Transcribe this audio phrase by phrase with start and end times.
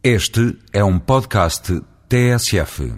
[0.00, 2.94] Este é um podcast TSF.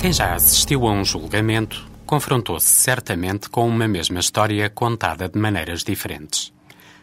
[0.00, 5.84] Quem já assistiu a um julgamento confrontou-se certamente com uma mesma história contada de maneiras
[5.84, 6.52] diferentes.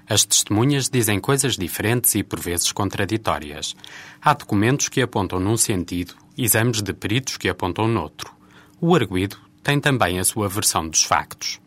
[0.09, 3.77] As testemunhas dizem coisas diferentes e por vezes contraditórias.
[4.21, 8.40] Há documentos que apontam num sentido, exames de peritos que apontam noutro.
[8.83, 11.61] O arguído tem também a sua versão dos factos.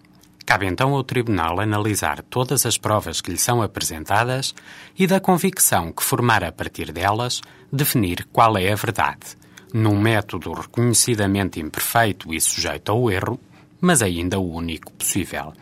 [0.44, 4.52] Cabe então ao Tribunal analisar todas as provas que lhe são apresentadas
[4.98, 7.40] e, da convicção que formar a partir delas,
[7.72, 9.36] definir qual é a verdade,
[9.72, 13.38] num método reconhecidamente imperfeito e sujeito ao erro,
[13.80, 15.52] mas ainda o único possível.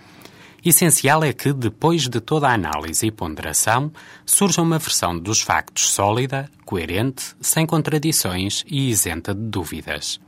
[0.65, 3.93] Essencial é que, depois de toda a análise e ponderação,
[4.25, 10.19] surja uma versão dos factos sólida, coerente, sem contradições e isenta de dúvidas.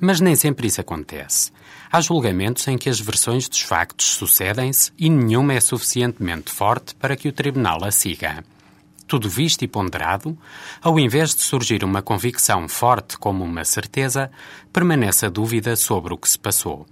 [0.00, 1.50] Mas nem sempre isso acontece.
[1.90, 7.16] Há julgamentos em que as versões dos factos sucedem-se e nenhuma é suficientemente forte para
[7.16, 8.44] que o tribunal a siga.
[9.06, 10.36] Tudo visto e ponderado,
[10.82, 14.30] ao invés de surgir uma convicção forte como uma certeza,
[14.70, 16.86] permanece a dúvida sobre o que se passou.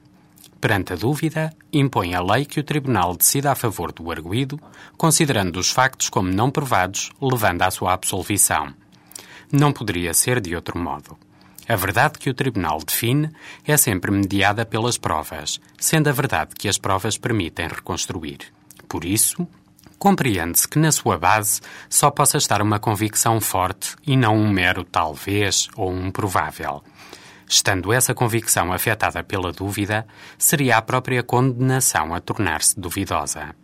[0.58, 4.58] Perante a dúvida, impõe a lei que o Tribunal decida a favor do arguído,
[4.96, 8.72] considerando os factos como não provados, levando à sua absolvição.
[9.52, 11.18] Não poderia ser de outro modo.
[11.68, 13.30] A verdade que o Tribunal define
[13.64, 18.38] é sempre mediada pelas provas, sendo a verdade que as provas permitem reconstruir.
[18.88, 19.46] Por isso,
[19.98, 24.84] compreende-se que na sua base só possa estar uma convicção forte e não um mero
[24.84, 26.84] talvez ou um provável.
[27.48, 30.06] Estando essa convicção afetada pela dúvida,
[30.38, 33.54] seria a própria condenação a tornar-se duvidosa.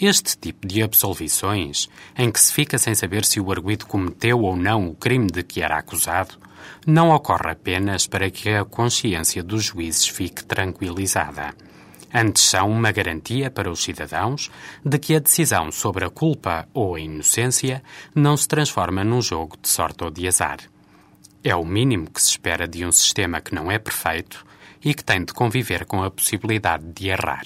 [0.00, 4.56] Este tipo de absolvições, em que se fica sem saber se o arguido cometeu ou
[4.56, 6.38] não o crime de que era acusado,
[6.86, 11.54] não ocorre apenas para que a consciência dos juízes fique tranquilizada.
[12.12, 14.50] Antes são uma garantia para os cidadãos
[14.84, 17.82] de que a decisão sobre a culpa ou a inocência
[18.14, 20.58] não se transforma num jogo de sorte ou de azar.
[21.42, 24.44] É o mínimo que se espera de um sistema que não é perfeito
[24.84, 27.44] e que tem de conviver com a possibilidade de errar.